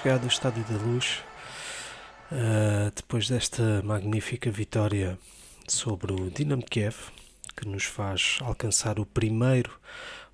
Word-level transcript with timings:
de 0.00 0.02
chegar 0.02 0.18
do 0.18 0.26
Estádio 0.26 0.64
da 0.64 0.76
Luz, 0.84 1.22
uh, 2.32 2.90
depois 2.94 3.28
desta 3.28 3.82
magnífica 3.82 4.50
vitória 4.50 5.18
sobre 5.68 6.12
o 6.12 6.30
Dinamo 6.30 6.62
Kiev, 6.62 6.96
que 7.56 7.68
nos 7.68 7.84
faz 7.84 8.38
alcançar 8.40 8.98
o 8.98 9.04
primeiro 9.04 9.78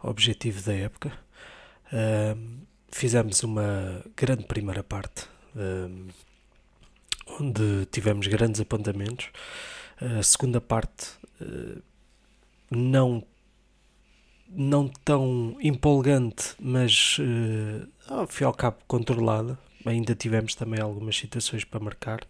objetivo 0.02 0.62
da 0.62 0.73
época. 0.73 1.12
Uh, 1.93 2.60
fizemos 2.93 3.43
uma 3.43 4.02
grande 4.16 4.45
primeira 4.45 4.84
parte, 4.84 5.27
uh, 5.55 6.09
onde 7.41 7.87
tivemos 7.91 8.27
grandes 8.29 8.60
apontamentos. 8.60 9.30
A 10.01 10.23
segunda 10.23 10.60
parte 10.60 11.12
não 12.71 13.24
não 14.48 14.88
tão 15.05 15.56
empolgante, 15.60 16.54
mas 16.60 17.18
uh, 17.18 17.88
ao 18.09 18.27
fim 18.27 18.45
ao 18.45 18.54
cabo 18.54 18.78
controlada. 18.87 19.59
Ainda 19.84 20.14
tivemos 20.14 20.54
também 20.54 20.80
algumas 20.80 21.16
situações 21.16 21.64
para 21.64 21.78
marcar 21.78 22.20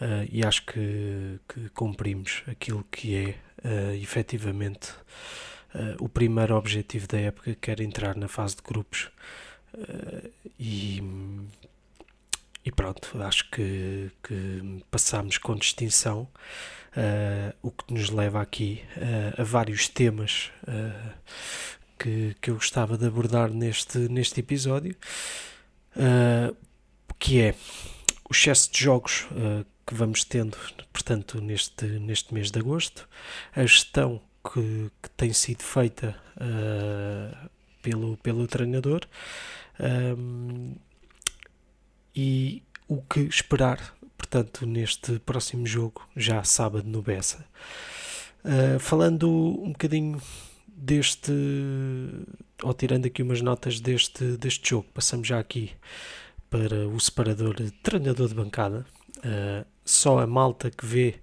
uh, 0.00 0.28
e 0.30 0.44
acho 0.44 0.64
que, 0.64 1.40
que 1.48 1.68
cumprimos 1.70 2.42
aquilo 2.46 2.84
que 2.90 3.16
é 3.16 3.34
uh, 3.66 3.94
efetivamente 3.94 4.92
uh, 5.74 5.96
o 5.98 6.08
primeiro 6.08 6.56
objetivo 6.56 7.08
da 7.08 7.18
época, 7.18 7.56
que 7.60 7.70
era 7.70 7.82
entrar 7.82 8.16
na 8.16 8.28
fase 8.28 8.56
de 8.56 8.62
grupos. 8.62 9.10
E, 10.58 11.02
e 12.68 12.70
pronto, 12.70 13.10
acho 13.22 13.50
que, 13.50 14.10
que 14.22 14.84
passámos 14.90 15.38
com 15.38 15.56
distinção. 15.56 16.28
Uh, 16.88 17.54
o 17.62 17.70
que 17.70 17.94
nos 17.94 18.10
leva 18.10 18.42
aqui 18.42 18.82
uh, 18.96 19.40
a 19.40 19.44
vários 19.44 19.88
temas 19.88 20.50
uh, 20.64 21.14
que, 21.98 22.36
que 22.42 22.50
eu 22.50 22.56
gostava 22.56 22.98
de 22.98 23.06
abordar 23.06 23.50
neste, 23.50 23.98
neste 23.98 24.40
episódio, 24.40 24.94
que 27.18 27.40
é 27.40 27.54
o 28.28 28.32
excesso 28.32 28.70
de 28.70 28.80
jogos 28.80 29.26
que 29.86 29.94
vamos 29.94 30.22
tendo, 30.24 30.56
portanto, 30.92 31.40
neste, 31.40 31.86
neste 31.86 32.32
mês 32.32 32.50
de 32.50 32.58
agosto, 32.58 33.08
a 33.54 33.62
gestão 33.62 34.20
que, 34.44 34.90
que 35.02 35.10
tem 35.16 35.32
sido 35.32 35.62
feita 35.62 36.14
pelo, 37.82 38.16
pelo 38.18 38.46
treinador 38.46 39.00
e 42.20 42.62
o 42.88 43.00
que 43.00 43.20
esperar 43.20 43.96
portanto, 44.28 44.66
neste 44.66 45.18
próximo 45.20 45.66
jogo, 45.66 46.06
já 46.14 46.42
sábado 46.44 46.86
no 46.86 47.00
Bessa. 47.00 47.46
Uh, 48.44 48.78
falando 48.78 49.28
um 49.62 49.72
bocadinho 49.72 50.20
deste, 50.66 51.32
ou 52.62 52.74
tirando 52.74 53.06
aqui 53.06 53.22
umas 53.22 53.40
notas 53.40 53.80
deste, 53.80 54.36
deste 54.36 54.68
jogo, 54.68 54.86
passamos 54.92 55.26
já 55.26 55.38
aqui 55.38 55.70
para 56.50 56.86
o 56.88 57.00
separador 57.00 57.54
treinador 57.82 58.28
de 58.28 58.34
bancada. 58.34 58.84
Uh, 59.18 59.64
só 59.88 60.18
a 60.18 60.26
malta 60.26 60.70
que 60.70 60.84
vê 60.84 61.14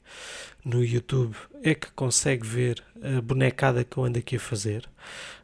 no 0.63 0.83
YouTube 0.83 1.35
é 1.61 1.75
que 1.75 1.91
consegue 1.91 2.45
ver 2.45 2.83
a 3.01 3.21
bonecada 3.21 3.83
que 3.83 3.97
eu 3.97 4.03
ando 4.03 4.17
aqui 4.17 4.37
a 4.37 4.39
fazer. 4.39 4.89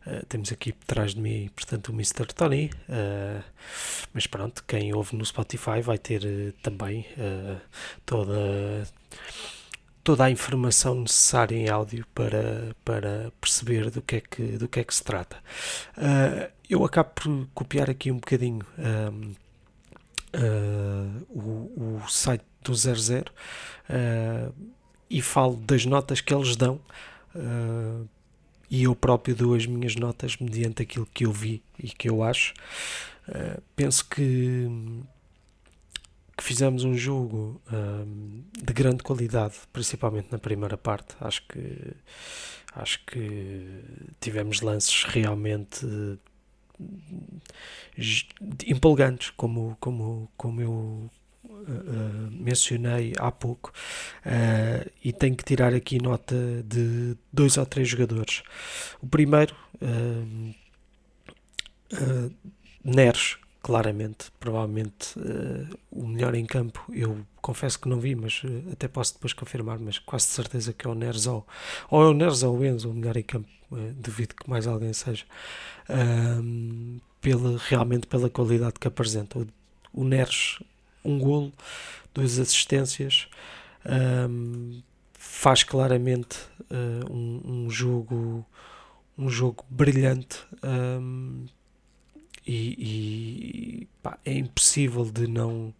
Uh, 0.06 0.26
temos 0.26 0.52
aqui 0.52 0.74
por 0.74 0.86
trás 0.86 1.14
de 1.14 1.22
mim, 1.22 1.50
portanto, 1.56 1.90
o 1.90 1.94
Mr. 1.94 2.26
Tony. 2.34 2.72
Uh, 2.90 3.44
mas 4.12 4.26
pronto, 4.26 4.64
quem 4.68 4.94
ouve 4.94 5.16
no 5.16 5.24
Spotify 5.24 5.82
vai 5.82 6.00
ter 6.00 6.24
uh, 6.24 6.52
também 6.64 7.06
toda, 8.04 8.88
toda 10.04 10.26
a 10.26 10.32
informação 10.32 10.96
necessária 11.02 11.56
em 11.56 11.70
áudio 11.70 12.06
para, 12.16 12.76
para 12.84 13.32
perceber 13.40 13.92
do 13.92 14.02
que 14.02 14.16
é 14.16 14.22
que, 14.22 14.44
do 14.58 14.68
que, 14.68 14.80
é 14.80 14.84
que 14.84 14.96
se 14.96 15.04
trata. 15.04 15.38
eu 16.68 16.84
acabo 16.84 17.12
por 17.12 17.48
copiar 17.54 17.90
aqui 17.90 18.12
um 18.12 18.16
bocadinho 18.16 18.66
um, 18.80 19.34
o, 21.30 22.00
o 22.04 22.10
site 22.10 22.51
do 22.64 22.74
00 22.74 23.32
e 25.12 25.22
falo 25.22 25.58
das 25.58 25.86
notas 25.86 26.22
que 26.22 26.34
eles 26.34 26.56
dão 26.56 26.80
uh, 27.36 28.08
e 28.70 28.84
eu 28.84 28.96
próprio 28.96 29.36
dou 29.36 29.54
as 29.54 29.66
minhas 29.66 29.96
notas 29.96 30.38
mediante 30.38 30.82
aquilo 30.82 31.06
que 31.06 31.26
eu 31.26 31.32
vi 31.34 31.62
e 31.78 31.90
que 31.90 32.10
eu 32.10 32.24
acho. 32.24 32.54
Uh, 33.28 33.62
penso 33.76 34.08
que, 34.08 34.68
que, 36.38 36.44
fizemos 36.44 36.86
um 36.86 36.96
jogo 36.96 37.62
uh, 37.68 38.64
de 38.64 38.74
grande 38.74 39.04
qualidade, 39.04 39.56
principalmente 39.74 40.32
na 40.32 40.40
primeira 40.40 40.78
parte. 40.78 41.16
Acho 41.20 41.46
que 41.48 41.94
acho 42.74 43.06
que 43.06 43.84
tivemos 44.22 44.62
lances 44.62 45.04
realmente 45.04 45.86
empolgantes, 48.66 49.32
como, 49.32 49.76
como, 49.82 50.32
como 50.38 50.62
eu 50.62 51.10
uh, 51.44 52.32
mencionei 52.32 53.14
há 53.18 53.32
pouco, 53.32 53.72
uh, 54.26 54.90
e 55.04 55.12
tenho 55.12 55.36
que 55.36 55.44
tirar 55.44 55.74
aqui 55.74 56.02
nota 56.02 56.36
de 56.66 57.16
dois 57.32 57.58
ou 57.58 57.66
três 57.66 57.88
jogadores. 57.88 58.44
O 59.02 59.08
primeiro, 59.08 59.56
uh, 59.82 60.54
Neres, 62.84 63.38
claramente, 63.62 64.32
provavelmente 64.40 65.14
o 65.92 66.08
melhor 66.08 66.34
em 66.34 66.46
campo. 66.46 66.84
Eu 66.92 67.20
confesso 67.42 67.78
que 67.80 67.90
não 67.90 68.00
vi, 68.00 68.16
mas 68.16 68.42
até 68.72 68.88
posso 68.88 69.14
depois 69.14 69.34
confirmar, 69.34 69.78
mas 69.78 70.00
quase 70.00 70.28
de 70.28 70.32
certeza 70.32 70.74
que 70.74 70.88
é 70.88 70.90
o 70.90 70.96
Neres 70.96 71.28
ou, 71.28 71.46
ou 71.90 72.02
é 72.02 72.08
o 72.08 72.14
Neres 72.14 72.44
ou 72.44 72.58
o 72.58 72.66
Enzo, 72.66 72.90
o 72.90 72.94
melhor 72.94 73.18
em 73.18 73.24
campo. 73.24 73.50
duvido 73.98 74.36
que 74.36 74.50
mais 74.50 74.66
alguém 74.68 74.94
seja. 74.94 75.26
pela, 77.20 77.58
realmente 77.68 78.08
pela 78.08 78.30
qualidade 78.30 78.76
que 78.80 78.88
apresenta. 78.88 79.38
O, 79.38 79.48
o 79.94 80.04
Neres 80.06 80.60
um 81.04 81.20
golo, 81.20 81.54
duas 82.14 82.40
assistências, 82.40 83.28
um, 84.30 84.82
faz 85.14 85.64
claramente 85.64 86.38
uh, 86.70 87.12
um, 87.12 87.42
um, 87.46 87.70
jogo 87.70 88.46
um 89.18 89.30
jogo 89.30 89.66
brilhante 89.70 90.40
um, 90.64 91.46
e, 92.46 93.82
e 93.84 93.88
pá, 94.02 94.18
é 94.26 94.34
impossível 94.34 95.06
de 95.06 95.28
não 95.28 95.74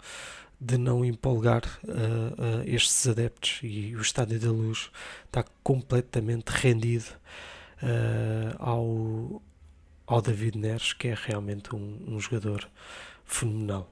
de 0.60 0.78
não 0.78 1.04
empolgar 1.04 1.64
uh, 1.84 1.90
uh, 1.90 2.64
estes 2.68 3.08
adeptos. 3.08 3.62
E 3.64 3.96
o 3.96 4.02
Estádio 4.02 4.40
da 4.40 4.52
Luz 4.52 4.92
está 5.26 5.44
completamente 5.64 6.50
rendido 6.50 7.20
ao, 8.60 9.42
ao 10.06 10.22
David 10.22 10.56
Neres 10.56 10.94
que 10.94 11.08
é 11.08 11.16
realmente 11.16 11.76
um, 11.76 12.00
um 12.08 12.20
jogador 12.20 12.70
fenomenal 13.26 13.92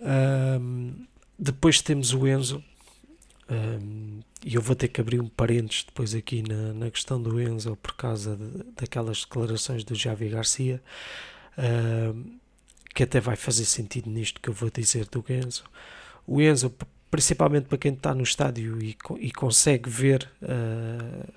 um, 0.00 1.06
depois 1.38 1.80
temos 1.80 2.12
o 2.12 2.26
Enzo, 2.26 2.62
um, 3.48 4.20
e 4.44 4.54
eu 4.54 4.60
vou 4.60 4.74
ter 4.74 4.88
que 4.88 5.00
abrir 5.00 5.20
um 5.20 5.28
parênteses 5.28 5.84
depois 5.84 6.14
aqui 6.14 6.42
na, 6.42 6.72
na 6.72 6.90
questão 6.90 7.20
do 7.20 7.40
Enzo 7.40 7.76
por 7.76 7.94
causa 7.94 8.36
de, 8.36 8.64
daquelas 8.76 9.20
declarações 9.20 9.84
do 9.84 9.94
Javi 9.94 10.28
Garcia, 10.28 10.82
um, 11.58 12.38
que 12.94 13.02
até 13.02 13.20
vai 13.20 13.36
fazer 13.36 13.64
sentido 13.64 14.10
nisto 14.10 14.40
que 14.40 14.48
eu 14.48 14.54
vou 14.54 14.70
dizer 14.70 15.06
do 15.06 15.24
Enzo. 15.28 15.64
O 16.26 16.40
Enzo, 16.40 16.74
principalmente 17.10 17.66
para 17.66 17.78
quem 17.78 17.92
está 17.92 18.14
no 18.14 18.22
estádio 18.22 18.82
e, 18.82 18.96
e 19.20 19.30
consegue 19.30 19.88
ver 19.88 20.28
uh, 20.42 21.32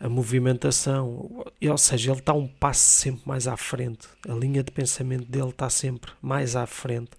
a 0.00 0.08
movimentação, 0.08 1.44
ou 1.60 1.78
seja, 1.78 2.10
ele 2.10 2.18
está 2.18 2.32
um 2.32 2.48
passo 2.48 2.80
sempre 2.80 3.22
mais 3.24 3.46
à 3.46 3.56
frente, 3.56 4.08
a 4.28 4.32
linha 4.32 4.62
de 4.62 4.72
pensamento 4.72 5.26
dele 5.26 5.50
está 5.50 5.70
sempre 5.70 6.12
mais 6.20 6.56
à 6.56 6.66
frente. 6.66 7.10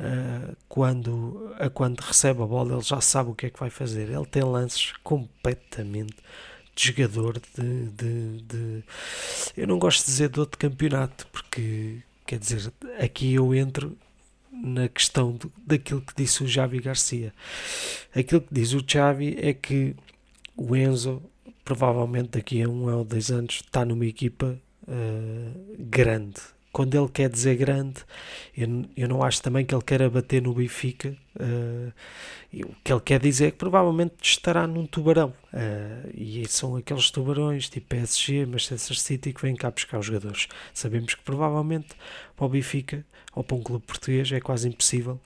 Uh, 0.00 0.56
quando, 0.68 1.54
a 1.58 1.68
quando 1.68 2.00
recebe 2.00 2.40
a 2.42 2.46
bola, 2.46 2.74
ele 2.74 2.82
já 2.82 3.00
sabe 3.00 3.30
o 3.30 3.34
que 3.34 3.46
é 3.46 3.50
que 3.50 3.58
vai 3.58 3.70
fazer. 3.70 4.08
Ele 4.08 4.26
tem 4.26 4.42
lances 4.44 4.92
completamente 5.02 6.16
de 6.74 6.86
jogador 6.86 7.40
de, 7.56 7.86
de, 7.90 8.42
de, 8.42 8.84
Eu 9.56 9.66
não 9.66 9.78
gosto 9.78 10.04
de 10.04 10.12
dizer 10.12 10.28
de 10.28 10.38
outro 10.38 10.56
campeonato, 10.56 11.26
porque 11.32 11.98
quer 12.24 12.38
dizer, 12.38 12.72
aqui 13.00 13.34
eu 13.34 13.52
entro 13.52 13.98
na 14.52 14.88
questão 14.88 15.32
do, 15.32 15.52
daquilo 15.66 16.00
que 16.00 16.14
disse 16.16 16.44
o 16.44 16.46
Javi 16.46 16.80
Garcia. 16.80 17.32
Aquilo 18.14 18.40
que 18.40 18.54
diz 18.54 18.72
o 18.74 18.84
Xavi 18.86 19.36
é 19.40 19.52
que 19.52 19.96
o 20.56 20.76
Enzo, 20.76 21.22
provavelmente 21.64 22.30
daqui 22.30 22.62
a 22.62 22.68
um 22.68 22.92
ou 22.92 23.04
dois 23.04 23.30
anos, 23.30 23.62
está 23.64 23.84
numa 23.84 24.06
equipa 24.06 24.58
uh, 24.84 25.76
grande 25.78 26.40
quando 26.72 26.94
ele 26.94 27.08
quer 27.08 27.28
dizer 27.28 27.56
grande, 27.56 28.04
eu, 28.56 28.84
eu 28.96 29.08
não 29.08 29.22
acho 29.22 29.42
também 29.42 29.64
que 29.64 29.74
ele 29.74 29.82
queira 29.82 30.08
bater 30.08 30.42
no 30.42 30.54
Benfica. 30.54 31.16
Uh, 31.36 31.92
o 32.64 32.74
que 32.82 32.92
ele 32.92 33.00
quer 33.00 33.20
dizer 33.20 33.46
é 33.46 33.50
que 33.50 33.58
provavelmente 33.58 34.14
estará 34.22 34.66
num 34.66 34.86
tubarão. 34.86 35.32
Uh, 35.52 36.10
e 36.14 36.46
são 36.48 36.76
aqueles 36.76 37.10
tubarões 37.10 37.68
tipo 37.68 37.86
PSG, 37.86 38.46
Manchester 38.46 38.98
City 38.98 39.32
que 39.32 39.42
vêm 39.42 39.54
cá 39.56 39.70
buscar 39.70 39.98
os 39.98 40.06
jogadores. 40.06 40.48
Sabemos 40.74 41.14
que 41.14 41.22
provavelmente 41.22 41.88
para 42.36 42.46
o 42.46 42.48
Benfica 42.48 43.04
ou 43.34 43.44
para 43.44 43.56
um 43.56 43.62
clube 43.62 43.84
português 43.86 44.30
é 44.32 44.40
quase 44.40 44.68
impossível 44.68 45.20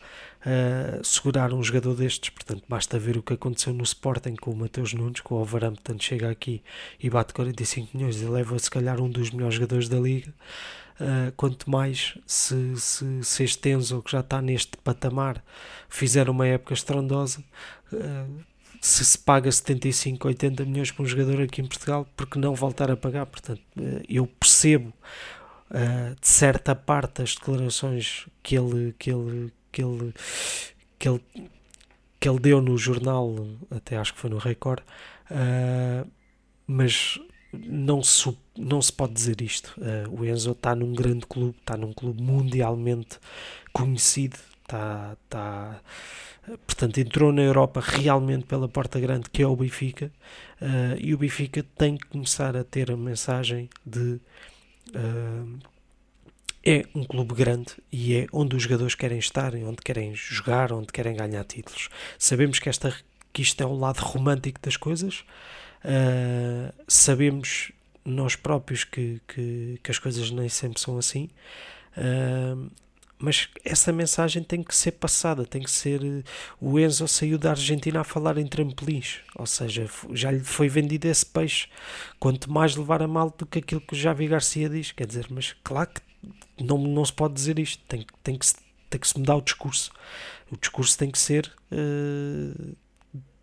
uh, 0.47 1.05
segurar 1.05 1.53
um 1.53 1.63
jogador 1.63 1.95
destes. 1.95 2.31
Portanto, 2.31 2.65
basta 2.69 2.99
ver 2.99 3.17
o 3.17 3.23
que 3.23 3.33
aconteceu 3.33 3.73
no 3.73 3.83
Sporting 3.83 4.37
com 4.37 4.51
o 4.51 4.57
Mateus 4.57 4.93
Nunes, 4.93 5.21
com 5.21 5.35
o 5.35 5.39
Alvarão, 5.39 5.73
portanto, 5.73 6.03
chega 6.03 6.31
aqui 6.31 6.63
e 7.01 7.09
bate 7.09 7.33
45 7.33 7.97
milhões 7.97 8.21
e 8.21 8.25
leva 8.27 8.59
se 8.59 8.71
calhar 8.71 9.01
um 9.01 9.09
dos 9.09 9.31
melhores 9.31 9.55
jogadores 9.55 9.89
da 9.89 9.99
liga. 9.99 10.33
Uh, 11.01 11.33
quanto 11.37 11.71
mais 11.71 12.17
se, 12.27 12.77
se, 12.77 13.25
se 13.25 13.45
este 13.45 13.71
Enzo, 13.71 14.03
que 14.03 14.13
já 14.13 14.21
está 14.21 14.43
neste 14.43 14.77
patamar, 14.77 15.43
fizer 15.89 16.29
uma 16.29 16.47
época 16.47 16.75
estrondosa, 16.75 17.43
uh, 17.93 18.45
se 18.81 19.05
se 19.05 19.19
paga 19.19 19.51
75, 19.51 20.29
80 20.29 20.65
milhões 20.65 20.91
para 20.91 21.03
um 21.03 21.07
jogador 21.07 21.41
aqui 21.43 21.61
em 21.61 21.67
Portugal, 21.67 22.07
porque 22.17 22.39
não 22.39 22.55
voltar 22.55 22.91
a 22.91 22.97
pagar? 22.97 23.27
Portanto, 23.27 23.63
uh, 23.77 24.03
eu 24.09 24.27
percebo 24.27 24.93
de 26.21 26.29
certa 26.29 26.75
parte 26.75 27.23
as 27.23 27.35
declarações 27.35 28.29
que 28.43 28.55
ele, 28.55 28.95
que 28.99 29.11
ele, 29.11 29.51
que 29.73 29.83
ele, 29.83 30.13
que 30.99 31.09
ele, 31.09 31.25
que 32.21 32.29
ele 32.29 32.39
deu 32.39 32.61
no 32.61 32.77
jornal, 32.77 33.35
até 33.71 33.97
acho 33.97 34.13
que 34.13 34.21
foi 34.21 34.29
no 34.29 34.37
Record, 34.37 34.83
mas 36.67 37.19
não 37.53 38.03
se, 38.03 38.37
não 38.57 38.81
se 38.81 38.93
pode 38.93 39.13
dizer 39.13 39.41
isto. 39.43 39.75
Uh, 39.79 40.21
o 40.21 40.25
Enzo 40.25 40.53
está 40.53 40.75
num 40.75 40.95
grande 40.95 41.27
clube, 41.27 41.57
está 41.61 41.77
num 41.77 41.93
clube 41.93 42.23
mundialmente 42.23 43.19
conhecido, 43.73 44.39
está, 44.63 45.17
está, 45.25 45.81
portanto, 46.67 46.99
entrou 46.99 47.33
na 47.33 47.43
Europa 47.43 47.81
realmente 47.81 48.47
pela 48.47 48.69
porta 48.69 48.99
grande, 48.99 49.29
que 49.31 49.43
é 49.43 49.47
o 49.47 49.55
Benfica, 49.55 50.11
uh, 50.61 50.99
e 50.99 51.15
o 51.15 51.19
Benfica 51.19 51.65
tem 51.77 51.97
que 51.97 52.07
começar 52.07 52.57
a 52.57 52.65
ter 52.65 52.91
a 52.91 52.97
mensagem 52.97 53.69
de. 53.85 54.21
Uh, 54.95 55.59
é 56.65 56.87
um 56.95 57.03
clube 57.03 57.35
grande 57.35 57.73
e 57.91 58.15
é 58.15 58.27
onde 58.33 58.55
os 58.55 58.63
jogadores 58.63 58.95
querem 58.95 59.19
estar, 59.19 59.53
onde 59.55 59.79
querem 59.85 60.15
jogar, 60.15 60.73
onde 60.73 60.93
querem 60.93 61.17
ganhar 61.17 61.43
títulos. 61.45 61.89
Sabemos 62.17 62.61
que, 62.61 62.69
esta, 62.69 62.95
que 63.33 63.43
isto 63.43 63.61
é 63.61 63.67
o 63.67 63.75
lado 63.75 63.99
romântico 63.99 64.61
das 64.63 64.77
coisas, 64.77 65.25
Uh, 65.85 66.73
sabemos 66.87 67.73
nós 68.05 68.37
próprios 68.37 68.85
que, 68.85 69.21
que, 69.27 69.81
que, 69.83 69.91
as 69.91 69.99
coisas 69.99 70.31
nem 70.31 70.49
sempre 70.49 70.81
são 70.81 70.99
assim, 70.99 71.29
uh, 71.97 72.71
mas 73.19 73.49
essa 73.65 73.93
mensagem 73.93 74.43
tem 74.43 74.65
que 74.65 74.75
ser 74.75 74.93
passada, 74.93 75.47
tem 75.47 75.63
que 75.63 75.71
ser. 75.71 76.25
O 76.61 76.77
Enzo 76.79 77.07
saiu 77.07 77.39
da 77.39 77.51
Argentina 77.51 78.01
a 78.01 78.05
falar 78.05 78.37
em 78.37 78.47
trampolins, 78.47 79.21
ou 79.37 79.47
seja, 79.47 79.89
já 80.13 80.33
lhe 80.33 80.41
foi 80.41 80.69
vendido 80.69 81.07
esse 81.07 81.25
peixe. 81.25 81.69
Quanto 82.19 82.51
mais 82.51 82.75
levar 82.75 83.01
a 83.01 83.07
mal 83.07 83.33
do 83.37 83.47
que 83.47 83.61
aquilo 83.61 83.81
que 83.81 83.95
o 83.95 83.97
Javi 83.97 84.27
Garcia 84.27 84.69
diz, 84.69 84.91
quer 84.91 85.07
dizer, 85.07 85.27
mas 85.31 85.55
claro 85.63 85.91
que 85.91 86.65
não, 86.65 86.79
não 86.79 87.05
se 87.05 87.13
pode 87.13 87.35
dizer 87.35 87.61
isto, 87.61 87.81
tem, 87.87 88.05
tem, 88.25 88.37
que, 88.37 88.47
tem 88.91 89.01
que 89.01 89.07
se 89.07 89.17
mudar 89.17 89.37
o 89.37 89.43
discurso. 89.43 89.93
O 90.51 90.57
discurso 90.57 90.99
tem 90.99 91.09
que 91.09 91.19
ser 91.19 91.53
uh, 91.71 92.77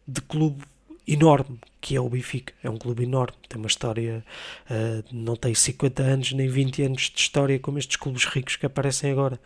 de 0.06 0.22
clube 0.22 0.66
enorme 1.12 1.60
que 1.82 1.96
é 1.96 2.02
o 2.02 2.10
Benfica. 2.10 2.54
É 2.64 2.70
um 2.70 2.78
clube 2.78 3.04
enorme, 3.04 3.36
tem 3.48 3.58
uma 3.58 3.68
história, 3.68 4.24
uh, 4.70 5.04
não 5.12 5.36
tem 5.36 5.54
50 5.54 6.04
anos 6.04 6.34
nem 6.34 6.48
20 6.48 6.84
anos 6.84 7.02
de 7.04 7.20
história 7.20 7.58
como 7.60 7.80
estes 7.80 7.96
clubes 7.96 8.26
ricos 8.26 8.56
que 8.56 8.66
aparecem 8.66 9.12
agora. 9.12 9.40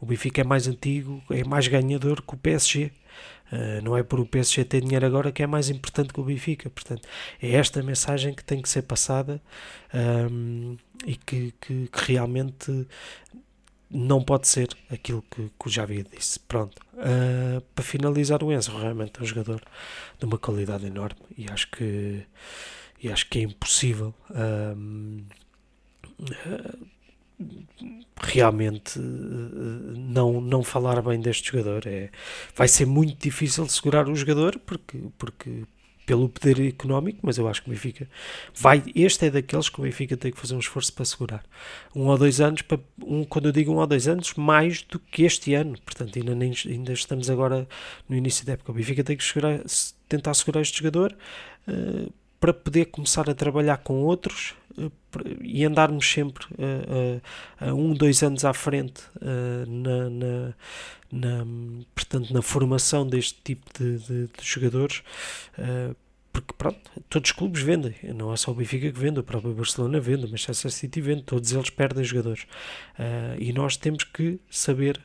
O 0.00 0.06
Benfica 0.06 0.40
é 0.40 0.44
mais 0.44 0.68
antigo, 0.68 1.22
é 1.30 1.44
mais 1.44 1.66
ganhador 1.68 2.22
que 2.22 2.34
o 2.34 2.36
PSG. 2.36 2.92
Uh, 3.52 3.56
eh, 3.56 3.80
não 3.82 3.96
é 3.96 4.02
por 4.04 4.20
o 4.20 4.26
PSG 4.26 4.64
ter 4.64 4.80
dinheiro 4.80 5.04
agora 5.04 5.32
que 5.32 5.42
é 5.42 5.46
mais 5.46 5.68
importante 5.68 6.12
que 6.12 6.20
o 6.20 6.24
Benfica. 6.24 6.70
Portanto, 6.70 7.06
é 7.42 7.50
esta 7.52 7.82
mensagem 7.82 8.32
que 8.32 8.44
tem 8.44 8.62
que 8.62 8.68
ser 8.68 8.82
passada 8.82 9.42
um, 9.92 9.98
ehm, 9.98 10.76
e 11.04 11.16
que, 11.16 11.52
que, 11.60 11.88
que 11.88 12.12
realmente 12.12 12.86
não 13.90 14.22
pode 14.22 14.46
ser 14.46 14.68
aquilo 14.88 15.22
que, 15.30 15.50
que 15.58 15.66
o 15.66 15.70
Javi 15.70 16.04
disse. 16.04 16.38
Pronto. 16.40 16.80
Uh, 16.94 17.60
para 17.74 17.84
finalizar, 17.84 18.42
o 18.44 18.52
Enzo 18.52 18.76
realmente 18.76 19.18
é 19.18 19.22
um 19.22 19.26
jogador 19.26 19.60
de 20.18 20.24
uma 20.24 20.38
qualidade 20.38 20.86
enorme 20.86 21.20
e 21.36 21.50
acho 21.50 21.70
que, 21.70 22.24
e 23.02 23.10
acho 23.10 23.28
que 23.28 23.40
é 23.40 23.42
impossível 23.42 24.14
uh, 24.30 25.24
realmente 28.20 28.98
não, 28.98 30.40
não 30.40 30.62
falar 30.62 31.02
bem 31.02 31.20
deste 31.20 31.50
jogador. 31.50 31.86
É, 31.86 32.10
vai 32.54 32.68
ser 32.68 32.86
muito 32.86 33.20
difícil 33.20 33.66
segurar 33.68 34.08
o 34.08 34.14
jogador 34.14 34.58
porque, 34.60 34.98
porque 35.18 35.64
pelo 36.10 36.28
poder 36.28 36.60
económico, 36.66 37.20
mas 37.22 37.38
eu 37.38 37.46
acho 37.46 37.62
que 37.62 37.68
o 37.68 37.70
Benfica 37.70 38.08
vai. 38.52 38.82
Este 38.96 39.26
é 39.26 39.30
daqueles 39.30 39.68
que 39.68 39.78
o 39.78 39.84
Benfica 39.84 40.16
tem 40.16 40.32
que 40.32 40.40
fazer 40.40 40.56
um 40.56 40.58
esforço 40.58 40.92
para 40.92 41.04
segurar. 41.04 41.44
Um 41.94 42.06
ou 42.06 42.18
dois 42.18 42.40
anos, 42.40 42.62
para, 42.62 42.80
um, 43.00 43.24
quando 43.24 43.46
eu 43.46 43.52
digo 43.52 43.70
um 43.70 43.76
ou 43.76 43.86
dois 43.86 44.08
anos, 44.08 44.34
mais 44.34 44.82
do 44.82 44.98
que 44.98 45.22
este 45.22 45.54
ano. 45.54 45.78
Portanto, 45.84 46.18
ainda, 46.18 46.34
nem, 46.34 46.52
ainda 46.66 46.92
estamos 46.92 47.30
agora 47.30 47.68
no 48.08 48.16
início 48.16 48.44
da 48.44 48.54
época. 48.54 48.72
O 48.72 48.74
Benfica 48.74 49.04
tem 49.04 49.16
que 49.16 49.22
segurar, 49.22 49.60
tentar 50.08 50.34
segurar 50.34 50.62
este 50.62 50.78
jogador 50.78 51.16
uh, 51.68 52.12
para 52.40 52.52
poder 52.52 52.86
começar 52.86 53.28
a 53.28 53.34
trabalhar 53.34 53.76
com 53.78 54.02
outros 54.02 54.54
uh, 54.78 54.90
e 55.42 55.64
andarmos 55.64 56.10
sempre 56.10 56.44
uh, 56.54 57.20
a 57.60 57.74
um, 57.74 57.92
dois 57.92 58.22
anos 58.22 58.44
à 58.44 58.52
frente 58.52 59.02
na, 59.68 60.10
na 60.10 60.54
na, 61.12 61.44
portanto, 61.92 62.32
na 62.32 62.40
formação 62.40 63.04
deste 63.04 63.36
tipo 63.42 63.66
de, 63.76 63.98
de, 63.98 64.26
de 64.28 64.44
jogadores, 64.44 65.02
porque 66.32 66.52
pronto, 66.56 66.78
todos 67.08 67.30
os 67.30 67.36
clubes 67.36 67.62
vendem, 67.62 67.94
não 68.14 68.32
é 68.32 68.36
só 68.36 68.50
o 68.50 68.54
Benfica 68.54 68.90
que 68.90 68.98
vende, 68.98 69.20
o 69.20 69.22
próprio 69.22 69.52
Barcelona 69.52 70.00
vende, 70.00 70.26
o 70.26 70.28
Manchester 70.28 70.70
City 70.70 71.00
vende, 71.00 71.22
todos 71.22 71.52
eles 71.52 71.70
perdem 71.70 72.04
jogadores. 72.04 72.44
Uh, 72.98 73.36
e 73.38 73.52
nós 73.52 73.76
temos 73.76 74.04
que 74.04 74.40
saber 74.48 75.00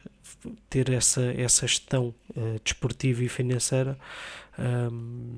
ter 0.70 0.92
essa, 0.92 1.24
essa 1.36 1.68
gestão 1.68 2.14
uh, 2.36 2.60
desportiva 2.64 3.24
e 3.24 3.30
financeira. 3.30 3.98
Um, 4.60 5.36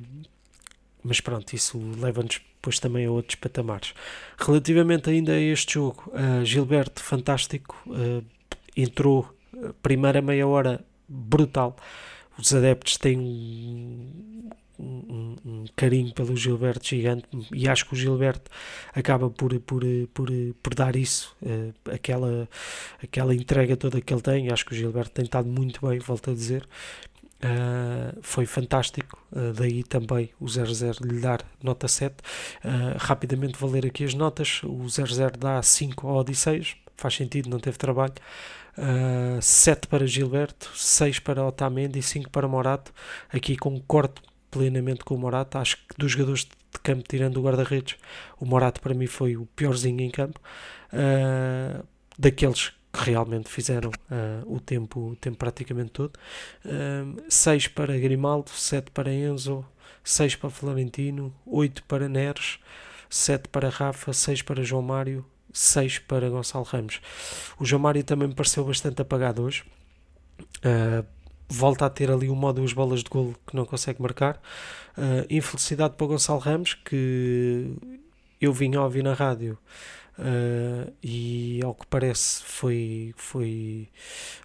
mas 1.08 1.22
pronto, 1.22 1.54
isso 1.54 1.80
leva-nos 2.00 2.42
depois 2.58 2.80
também 2.80 3.06
a 3.06 3.12
outros 3.12 3.36
patamares. 3.36 3.94
Relativamente 4.38 5.10
ainda 5.10 5.34
a 5.34 5.40
este 5.40 5.76
jogo, 5.76 6.12
uh, 6.12 6.44
Gilberto, 6.44 7.02
fantástico, 7.02 7.82
entrou 8.76 9.34
primeira 9.82 10.22
meia 10.22 10.46
hora 10.48 10.84
brutal. 11.08 11.76
Os 12.38 12.54
adeptos 12.54 12.98
têm 12.98 13.18
um, 13.20 14.52
um, 14.80 15.36
um, 15.46 15.66
carinho 15.76 16.14
pelo 16.14 16.36
Gilberto 16.36 16.88
gigante 16.88 17.26
e 17.52 17.68
acho 17.68 17.86
que 17.86 17.94
o 17.94 17.96
Gilberto 17.96 18.52
acaba 18.94 19.30
por, 19.30 19.60
por, 19.62 19.84
por, 20.14 20.30
por 20.62 20.76
dar 20.76 20.96
isso, 20.96 21.36
uh, 21.42 21.74
aquela, 21.92 22.48
aquela 23.02 23.34
entrega 23.34 23.76
toda 23.76 24.02
que 24.02 24.14
ele 24.14 24.22
tem. 24.22 24.52
Acho 24.52 24.66
que 24.66 24.74
o 24.74 24.76
Gilberto 24.76 25.12
tem 25.12 25.26
estado 25.26 25.48
muito 25.48 25.86
bem, 25.88 26.00
volto 26.00 26.32
a 26.32 26.34
dizer. 26.34 26.68
Uh, 27.38 28.18
foi 28.22 28.48
fantástico, 28.48 29.24
uh, 29.32 29.54
daí 29.54 29.84
também 29.84 30.32
o 30.40 30.48
00 30.48 31.06
lhe 31.06 31.20
dar 31.20 31.46
nota 31.62 31.88
7. 31.88 32.16
rapidamente 32.98 33.60
vou 33.60 33.70
ler 33.70 33.86
aqui 33.86 34.04
as 34.04 34.14
notas: 34.14 34.62
o 34.64 34.88
00 34.90 35.38
dá 35.38 35.62
5 35.62 36.08
ao 36.08 36.18
Odisseias, 36.18 36.76
faz 36.96 37.16
sentido, 37.16 37.50
não 37.50 37.60
teve 37.60 37.78
trabalho. 37.78 38.14
Uh, 38.78 39.38
ah, 39.38 39.42
7 39.42 39.88
para 39.88 40.06
Gilberto, 40.06 40.72
6 40.76 41.20
para 41.20 41.46
Otamendi 41.46 42.00
e 42.00 42.04
5 42.04 42.30
para 42.30 42.48
Morato. 42.48 42.94
Aqui 43.30 43.56
concordo 43.56 44.22
plenamente 44.52 45.04
com 45.04 45.16
o 45.16 45.18
Morato. 45.18 45.58
Acho 45.58 45.78
que 45.78 45.98
dos 45.98 46.12
jogadores 46.12 46.44
de 46.44 46.80
campo, 46.84 47.04
tirando 47.08 47.38
o 47.38 47.44
guarda-redes, 47.44 47.96
o 48.40 48.46
Morato 48.46 48.82
para 48.82 48.94
mim 48.94 49.08
foi 49.08 49.36
o 49.38 49.46
piorzinho 49.48 50.02
em 50.02 50.12
campo. 50.12 50.40
Uh, 50.94 51.84
daqueles 52.18 52.70
que 52.70 52.77
realmente 52.98 53.50
fizeram 53.50 53.90
uh, 53.90 54.54
o, 54.56 54.60
tempo, 54.60 55.12
o 55.12 55.16
tempo 55.16 55.38
praticamente 55.38 55.92
todo. 55.92 56.14
6 57.30 57.68
para 57.70 57.98
Grimaldo, 57.98 58.50
7 58.52 58.92
para 58.92 59.12
Enzo, 59.14 59.66
6 60.04 60.36
para 60.36 60.50
Florentino, 60.50 61.34
8 61.46 61.84
para 61.84 62.08
Neres, 62.08 62.60
7 63.10 63.50
para 63.50 63.70
Rafa, 63.70 64.14
6 64.14 64.42
para 64.42 64.64
João 64.64 64.82
Mário, 64.82 65.26
6 65.54 66.00
para 66.00 66.30
Gonçalo 66.30 66.64
Ramos. 66.64 67.02
O 67.60 67.66
João 67.66 67.82
Mário 67.82 68.04
também 68.04 68.28
me 68.28 68.36
pareceu 68.36 68.64
bastante 68.64 69.02
apagado 69.02 69.44
hoje. 69.44 69.64
Uh, 70.60 71.06
volta 71.50 71.86
a 71.86 71.90
ter 71.90 72.12
ali 72.12 72.30
uma 72.30 72.48
ou 72.48 72.54
duas 72.54 72.74
bolas 72.74 73.04
de 73.04 73.10
golo 73.10 73.36
que 73.46 73.56
não 73.56 73.66
consegue 73.66 74.02
marcar. 74.02 74.42
Uh, 74.98 75.26
infelicidade 75.30 75.96
para 75.96 76.06
o 76.06 76.08
Gonçalo 76.08 76.40
Ramos, 76.40 76.74
que 76.74 77.74
eu 78.40 78.54
vim 78.54 78.76
a 78.76 78.84
ouvir 78.84 79.04
na 79.04 79.14
rádio. 79.14 79.58
Uh, 80.20 80.92
e 81.04 81.60
ao 81.64 81.76
que 81.76 81.86
parece 81.86 82.42
foi, 82.44 83.14
foi 83.16 83.88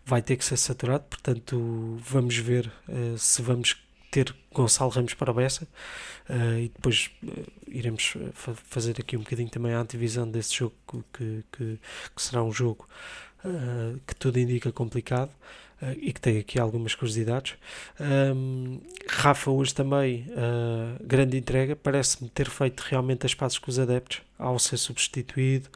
vai 0.05 0.21
ter 0.21 0.37
que 0.37 0.45
ser 0.45 0.59
saturado 0.59 1.05
portanto 1.05 1.97
vamos 1.99 2.37
ver 2.37 2.71
uh, 2.91 3.17
se 3.17 3.41
vamos 3.41 3.83
ter 4.11 4.37
Gonçalo 4.53 4.91
Ramos 4.91 5.15
para 5.15 5.31
a 5.31 5.35
Bessa 5.35 5.67
uh, 6.29 6.59
e 6.59 6.69
depois 6.69 7.11
iremos 7.67 8.19
fa 8.35 8.55
fazer 8.55 8.97
aqui 9.01 9.17
um 9.17 9.21
bocadinho 9.21 9.49
também 9.49 9.73
a 9.73 9.81
antivisão 9.81 10.31
desse 10.31 10.57
jogo 10.57 10.75
que, 11.11 11.43
que, 11.51 11.79
que 12.15 12.23
será 12.23 12.43
um 12.43 12.53
jogo 12.53 12.87
que 14.07 14.15
tudo 14.15 14.39
indica 14.39 14.71
complicado. 14.71 15.33
Uh, 15.83 15.93
e 16.01 16.13
que 16.13 16.21
tem 16.21 16.39
aqui 16.39 16.59
algumas 16.59 16.95
curiosidades. 16.95 17.55
Um, 18.01 18.81
Rafa 19.09 19.51
hoje 19.51 19.75
também, 19.75 20.27
uh, 20.31 21.05
grande 21.05 21.37
entrega, 21.37 21.77
parece-me 21.77 22.31
ter 22.31 22.49
feito 22.49 22.81
realmente 22.81 23.27
as 23.27 23.35
passos 23.35 23.59
com 23.59 23.71
os 23.71 23.79
adeptos 23.79 24.23
ao 24.39 24.59
ser 24.59 24.77
substituído, 24.77 25.69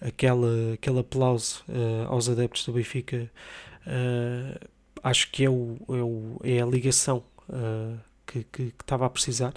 aquela, 0.00 0.74
aquele 0.74 1.00
aplauso 1.00 1.62
uh, 1.68 2.08
aos 2.08 2.28
adeptos 2.28 2.64
do 2.64 2.72
Benfica, 2.72 3.30
acho 5.02 5.30
que 5.30 5.44
é, 5.44 5.50
o, 5.50 5.76
é, 5.88 5.92
o, 5.92 6.40
é 6.44 6.62
a 6.62 6.66
ligação 6.66 7.22
que, 8.26 8.44
que, 8.44 8.64
que, 8.70 8.74
estava 8.80 9.04
a 9.04 9.10
precisar, 9.10 9.52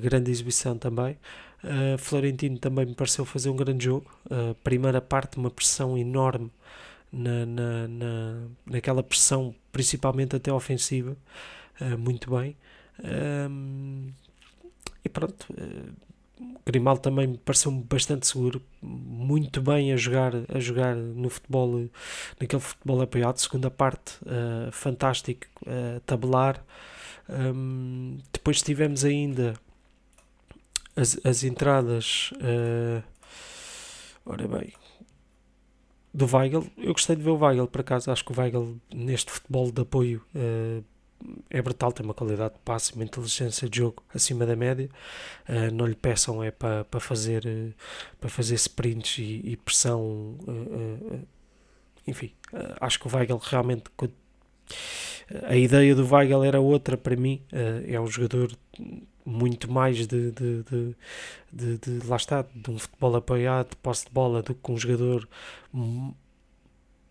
grande 0.00 0.30
exibição 0.30 0.78
também. 0.78 1.18
Uh, 1.62 1.96
Florentino 1.96 2.58
também 2.58 2.86
me 2.86 2.94
pareceu 2.94 3.24
fazer 3.24 3.48
um 3.48 3.56
grande 3.56 3.84
jogo. 3.84 4.10
Uh, 4.26 4.54
primeira 4.64 5.00
parte, 5.00 5.38
uma 5.38 5.50
pressão 5.50 5.96
enorme 5.96 6.50
na, 7.12 7.46
na, 7.46 7.88
na, 7.88 8.48
naquela 8.66 9.02
pressão, 9.02 9.54
principalmente 9.70 10.36
até 10.36 10.52
ofensiva, 10.52 11.16
uh, 11.80 11.98
muito 11.98 12.30
bem. 12.30 12.56
E 15.04 15.08
pronto, 15.08 15.46
uh, 15.52 15.92
Grimaldo 16.64 17.00
também 17.00 17.26
me 17.26 17.38
pareceu 17.38 17.72
bastante 17.72 18.26
seguro, 18.26 18.62
muito 18.80 19.60
bem 19.60 19.92
a 19.92 19.96
jogar, 19.96 20.32
a 20.48 20.60
jogar 20.60 20.94
no 20.94 21.28
futebol, 21.28 21.88
naquele 22.40 22.62
futebol 22.62 23.00
apoiado. 23.02 23.38
Segunda 23.38 23.70
parte, 23.70 24.14
uh, 24.22 24.70
fantástico, 24.70 25.46
uh, 25.62 26.00
tabelar. 26.00 26.64
Um, 27.28 28.18
depois 28.32 28.62
tivemos 28.62 29.04
ainda 29.04 29.54
as, 30.94 31.18
as 31.24 31.42
entradas. 31.42 32.30
Uh, 32.34 33.02
ora 34.24 34.46
bem, 34.46 34.72
do 36.12 36.26
Weigl. 36.26 36.66
Eu 36.76 36.92
gostei 36.92 37.16
de 37.16 37.22
ver 37.22 37.30
o 37.30 37.38
Weigl, 37.38 37.66
por 37.66 37.80
acaso. 37.80 38.10
Acho 38.10 38.24
que 38.24 38.32
o 38.32 38.38
Weigl, 38.38 38.76
neste 38.94 39.30
futebol 39.30 39.70
de 39.70 39.82
apoio, 39.82 40.22
uh, 40.34 40.84
é 41.50 41.62
brutal. 41.62 41.92
Tem 41.92 42.04
uma 42.04 42.14
qualidade 42.14 42.54
de 42.54 42.60
passe, 42.60 42.94
uma 42.94 43.04
inteligência 43.04 43.68
de 43.68 43.78
jogo 43.78 44.02
acima 44.14 44.44
da 44.44 44.54
média. 44.54 44.88
Uh, 45.48 45.72
não 45.72 45.86
lhe 45.86 45.94
peçam 45.94 46.42
é 46.42 46.50
para 46.50 46.84
pa 46.84 47.00
fazer, 47.00 47.46
uh, 47.46 48.28
fazer 48.28 48.54
sprints 48.56 49.18
e, 49.18 49.40
e 49.44 49.56
pressão. 49.56 50.36
enfim, 52.06 52.32
acho 52.80 52.98
que 52.98 53.06
o 53.06 53.16
Weigl 53.16 53.38
realmente. 53.38 53.84
A 55.44 55.56
ideia 55.56 55.94
do 55.94 56.06
Weigl 56.06 56.44
era 56.44 56.60
outra 56.60 56.96
para 56.96 57.16
mim. 57.16 57.42
é 57.86 57.98
um 57.98 58.06
jogador 58.06 58.52
muito 59.24 59.70
mais 59.70 60.06
de, 60.06 60.30
de, 60.32 60.64
de, 61.52 61.78
de, 61.78 62.06
lá 62.06 62.16
está, 62.16 62.44
de 62.54 62.70
um 62.70 62.78
futebol 62.78 63.16
apoiado, 63.16 63.70
de 63.70 63.76
posse 63.76 64.06
de 64.06 64.10
bola, 64.10 64.42
do 64.42 64.54
que 64.54 64.70
um 64.70 64.76
jogador 64.76 65.28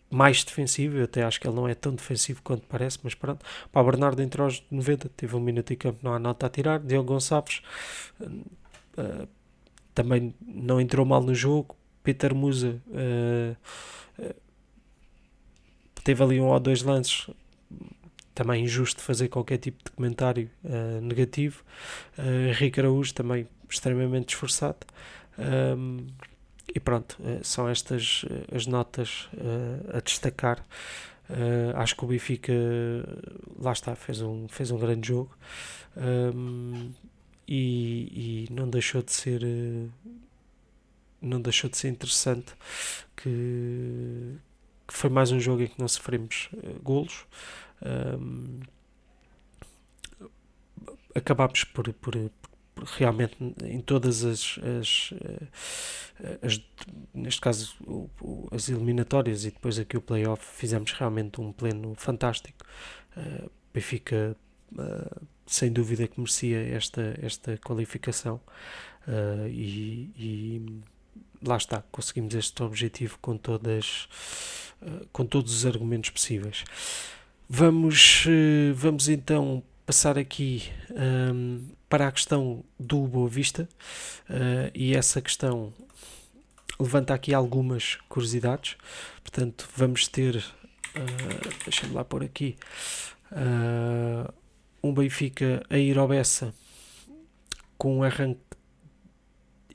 mais 0.10 0.44
defensivo. 0.44 0.98
Eu 0.98 1.06
até 1.06 1.24
acho 1.24 1.40
que 1.40 1.48
ele 1.48 1.56
não 1.56 1.68
é 1.68 1.74
tão 1.74 1.96
defensivo 1.96 2.42
quanto 2.44 2.64
parece, 2.68 3.00
mas 3.04 3.16
pronto. 3.16 3.46
Para 3.72 3.84
Bernardo 3.84 4.22
entrou 4.22 4.46
aos 4.46 4.64
90, 4.70 5.10
teve 5.10 5.36
um 5.36 5.40
minuto 5.40 5.72
em 5.72 5.78
campo, 5.78 6.00
não 6.04 6.14
há 6.14 6.20
nota 6.20 6.46
a 6.46 6.50
tirar. 6.50 6.80
Diogo 6.80 7.14
Gonçalves 7.14 7.62
uh, 8.20 9.28
também 9.96 10.36
não 10.42 10.82
entrou 10.82 11.06
mal 11.06 11.22
no 11.22 11.34
jogo. 11.34 11.76
Peter 12.04 12.34
Musa 12.36 12.82
uh, 12.88 13.56
uh, 14.22 14.36
teve 16.04 16.24
ali 16.24 16.42
um 16.42 16.48
ou 16.48 16.60
dois 16.60 16.82
lances 16.82 17.30
também 18.34 18.64
injusto 18.64 19.02
fazer 19.02 19.28
qualquer 19.28 19.58
tipo 19.58 19.84
de 19.84 19.92
comentário 19.92 20.50
uh, 20.64 21.02
negativo. 21.02 21.64
Uh, 22.18 22.50
Henrique 22.50 22.80
Araújo 22.80 23.14
também 23.14 23.48
extremamente 23.70 24.34
esforçado. 24.34 24.80
Um, 25.38 26.08
e 26.74 26.80
pronto, 26.80 27.18
uh, 27.20 27.44
são 27.44 27.68
estas 27.68 28.24
uh, 28.24 28.56
as 28.56 28.66
notas 28.66 29.30
a 29.94 30.00
destacar. 30.00 30.66
acho 31.76 31.96
que 31.96 32.04
o 32.04 32.08
Benfica, 32.08 32.54
lá 33.60 33.72
está, 33.72 33.96
fez 33.96 34.22
um, 34.22 34.48
fez 34.48 34.72
um 34.72 34.78
grande 34.78 35.08
jogo 35.08 35.32
um, 35.96 36.92
e, 37.48 38.48
e, 38.50 38.54
não 38.54 38.70
deixou 38.70 39.02
de 39.02 39.12
ser 39.12 39.42
não 41.22 41.40
deixou 41.40 41.70
de 41.70 41.78
ser 41.78 41.88
interessante 41.88 42.54
que, 43.16 44.36
que 44.88 44.94
foi 44.94 45.10
mais 45.10 45.32
um 45.32 45.40
jogo 45.40 45.62
em 45.62 45.68
que 45.68 45.80
não 45.80 45.88
sofremos 45.88 46.50
golos 46.84 47.26
um, 47.82 48.60
acabámos 51.16 51.64
por, 51.64 51.92
por, 51.94 52.14
por, 52.76 52.84
realmente 52.86 53.36
em 53.64 53.82
todas 53.82 54.24
as, 54.24 54.60
as, 54.80 55.14
eh, 55.22 56.40
as 56.42 56.62
neste 57.14 57.42
caso 57.42 57.76
as 58.52 58.70
eliminatórias 58.70 59.46
e 59.46 59.52
depois 59.52 59.78
aqui 59.78 59.98
o 59.98 60.02
playoff 60.02 60.44
fizemos 60.44 60.92
realmente 60.94 61.40
um 61.42 61.52
pleno 61.52 61.94
fantástico 61.96 62.66
uh, 63.18 63.52
Benfica 63.74 64.36
uh, 64.74 65.28
sem 65.46 65.72
dúvida 65.72 66.08
que 66.08 66.20
merecia 66.20 66.60
esta, 66.76 67.18
esta 67.22 67.58
qualificação 67.58 68.42
uh, 69.08 69.48
e, 69.48 70.12
e 70.18 70.82
lá 71.46 71.58
está, 71.58 71.84
conseguimos 71.92 72.34
este 72.34 72.64
objetivo 72.64 73.18
com 73.22 73.38
todas 73.38 74.08
com 75.14 75.26
todos 75.28 75.54
os 75.54 75.66
argumentos 75.66 76.10
possíveis. 76.10 76.64
Vamos, 77.54 78.24
eh, 78.30 78.72
vamos 78.74 79.10
então 79.10 79.62
passar 79.86 80.18
aqui 80.18 80.72
um, 80.90 80.96
ehm, 80.96 81.60
para 81.90 82.08
a 82.08 82.12
questão 82.12 82.64
do 82.80 83.06
Boa 83.06 83.28
Vista 83.28 83.68
uh, 84.30 84.72
e 84.74 84.96
essa 84.96 85.22
questão 85.22 85.74
levanta 86.80 87.14
aqui 87.14 87.34
algumas 87.34 87.96
curiosidades. 88.08 88.78
Portanto, 89.22 89.68
vamos 89.76 90.08
ter, 90.08 90.38
uh, 90.38 91.64
deixa-me 91.66 91.94
lá 91.94 92.06
pôr 92.06 92.24
aqui, 92.24 92.56
uh, 93.34 94.34
um 94.82 94.94
Benfica 94.94 95.62
a 95.70 95.78
ir 95.78 95.98
ao 95.98 96.08
Bessa 96.08 96.54
com 97.78 97.98
um 97.98 98.04
arranque 98.04 98.40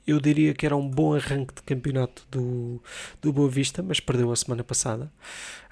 eu 0.07 0.19
diria 0.19 0.55
que 0.55 0.65
era 0.65 0.75
um 0.75 0.89
bom 0.89 1.13
arranque 1.13 1.53
de 1.53 1.61
campeonato 1.61 2.25
do, 2.31 2.81
do 3.21 3.31
Boa 3.31 3.49
Vista, 3.49 3.83
mas 3.83 3.99
perdeu 3.99 4.31
a 4.31 4.35
semana 4.35 4.63
passada. 4.63 5.11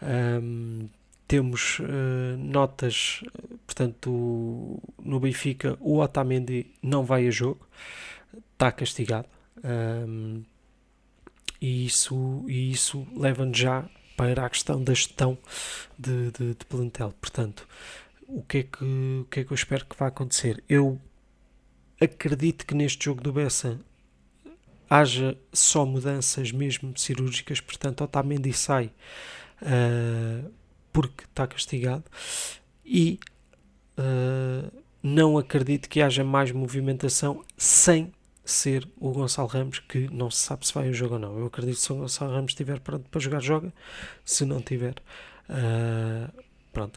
Um, 0.04 0.82
ehm, 0.84 0.90
temos 1.28 1.80
uh, 1.80 2.38
notas, 2.38 3.22
portanto, 3.66 4.82
no 5.02 5.20
Benfica 5.20 5.78
o 5.80 6.00
Otamendi 6.00 6.68
não 6.82 7.04
vai 7.04 7.28
a 7.28 7.32
jogo, 7.32 7.68
está 8.54 8.72
castigado. 8.72 9.28
Um, 9.64 10.44
e 11.60 11.86
isso, 11.86 12.46
e 12.48 12.72
isso 12.72 13.08
leva-nos 13.16 13.58
já 13.58 13.90
para 14.16 14.46
a 14.46 14.50
questão 14.50 14.84
da 14.84 14.94
gestão 14.94 15.38
de, 15.98 16.32
de, 16.32 16.54
de, 16.54 16.66
plantel. 16.66 17.14
Portanto, 17.20 17.68
o 18.28 18.44
que, 18.44 18.60
é 18.60 18.64
que, 18.64 18.84
o 18.84 19.28
que 19.30 19.40
é 19.40 19.44
que 19.44 19.52
eu 19.52 19.56
espero 19.56 19.86
que 19.86 19.96
vá 19.98 20.08
acontecer? 20.08 20.64
Eu 20.70 21.00
acredito 22.00 22.66
que 22.66 22.76
neste 22.76 23.06
jogo 23.06 23.22
do 23.22 23.34
Bessa 23.34 23.80
haja 24.90 25.38
só 25.52 25.86
mudanças 25.86 26.52
mesmo 26.52 26.96
cirúrgicas, 26.98 27.60
portanto, 27.60 28.04
Otamendi 28.04 28.54
sai. 28.54 28.92
Uh, 29.62 30.52
porque 30.96 31.26
está 31.26 31.46
castigado 31.46 32.06
e 32.86 33.20
uh, 34.00 34.72
não 35.04 35.38
acredito 35.38 35.90
que 35.90 36.02
haja 36.02 36.24
mais 36.24 36.54
movimentação 36.54 37.44
sem 37.58 38.14
ser 38.46 38.88
o 38.98 39.12
Gonçalo 39.12 39.50
Ramos, 39.50 39.80
que 39.80 40.08
não 40.10 40.32
se 40.32 40.38
sabe 40.38 40.66
se 40.66 40.74
vai 40.74 40.88
ao 40.88 40.94
jogo 40.94 41.16
ou 41.16 41.20
não. 41.20 41.38
Eu 41.38 41.48
acredito 41.48 41.76
que 41.76 41.82
se 41.82 41.92
o 41.92 41.98
Gonçalo 41.98 42.32
Ramos 42.32 42.52
estiver 42.52 42.80
pronto 42.80 43.10
para 43.10 43.20
jogar, 43.20 43.42
joga. 43.42 43.74
Se 44.24 44.46
não 44.46 44.62
tiver, 44.62 44.96
uh, 45.50 46.45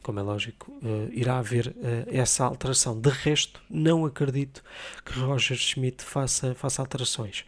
como 0.08 0.20
é 0.20 0.22
lógico, 0.22 0.72
uh, 0.72 1.10
irá 1.12 1.36
haver 1.36 1.66
uh, 1.66 1.74
essa 2.06 2.42
alteração. 2.42 2.98
De 2.98 3.10
resto, 3.10 3.60
não 3.68 4.06
acredito 4.06 4.64
que 5.04 5.20
Roger 5.20 5.54
Schmidt 5.54 6.02
faça, 6.02 6.54
faça 6.54 6.80
alterações. 6.80 7.44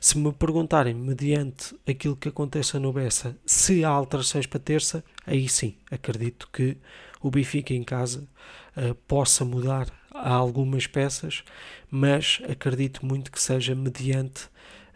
Se 0.00 0.16
me 0.16 0.32
perguntarem, 0.32 0.94
mediante 0.94 1.78
aquilo 1.86 2.16
que 2.16 2.30
aconteça 2.30 2.80
no 2.80 2.94
Bessa, 2.94 3.36
se 3.44 3.84
há 3.84 3.90
alterações 3.90 4.46
para 4.46 4.58
terça, 4.58 5.04
aí 5.26 5.46
sim, 5.50 5.76
acredito 5.90 6.48
que 6.50 6.78
o 7.20 7.30
Benfica 7.30 7.74
em 7.74 7.84
casa 7.84 8.26
uh, 8.74 8.94
possa 9.06 9.44
mudar 9.44 9.86
algumas 10.10 10.86
peças, 10.86 11.44
mas 11.90 12.40
acredito 12.48 13.04
muito 13.04 13.30
que 13.30 13.38
seja 13.38 13.74
mediante 13.74 14.48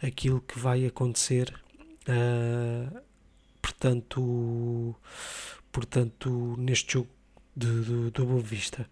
aquilo 0.03 0.41
que 0.41 0.59
vai 0.59 0.87
acontecer. 0.87 1.53
portanto, 3.61 4.97
portanto, 5.73 6.55
neste 6.59 6.93
jogo 6.93 7.09
do, 7.57 8.11
do 8.11 8.27
Boa 8.27 8.41
Vista. 8.41 8.87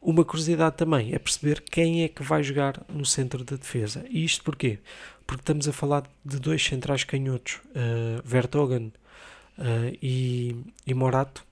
Uma 0.00 0.24
curiosidade 0.24 0.76
também 0.76 1.14
é 1.14 1.18
perceber 1.18 1.60
quem 1.60 2.04
é 2.04 2.08
que 2.08 2.22
vai 2.22 2.42
jogar 2.42 2.80
no 2.88 3.04
centro 3.04 3.44
da 3.44 3.56
defesa. 3.56 4.04
E 4.08 4.24
isto 4.24 4.44
porquê? 4.44 4.78
Porque 5.26 5.42
estamos 5.42 5.68
a 5.68 5.72
falar 5.72 6.04
de 6.24 6.38
dois 6.38 6.64
centrais 6.64 7.02
canhotos, 7.02 7.54
uh, 7.70 8.22
Vertogen 8.24 8.92
uh, 9.58 9.98
e, 10.00 10.56
e 10.86 10.94
Morato. 10.94 11.44